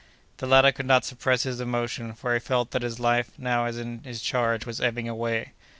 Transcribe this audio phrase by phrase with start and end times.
[0.37, 4.01] The latter could not suppress his emotion, for he felt that this life now in
[4.03, 5.51] his charge was ebbing away.